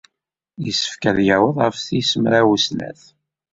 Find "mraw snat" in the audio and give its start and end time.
2.21-3.01